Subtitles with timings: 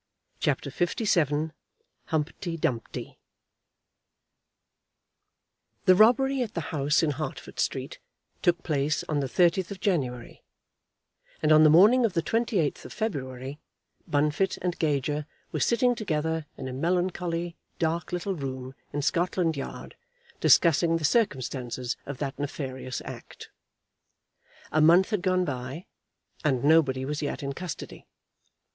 [0.39, 1.51] CHAPTER LVII
[2.05, 3.19] Humpty Dumpty
[5.85, 7.99] The robbery at the house in Hertford Street
[8.41, 10.41] took place on the 30th of January,
[11.43, 13.59] and on the morning of the 28th of February
[14.07, 19.95] Bunfit and Gager were sitting together in a melancholy, dark little room in Scotland Yard,
[20.39, 23.51] discussing the circumstances of that nefarious act.
[24.71, 25.85] A month had gone by,
[26.43, 28.07] and nobody was yet in custody.